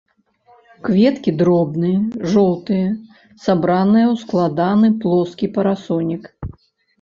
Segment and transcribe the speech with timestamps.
[0.87, 1.99] Кветкі дробныя,
[2.35, 2.87] жоўтыя,
[3.45, 6.23] сабраныя ў складаны плоскі парасонік.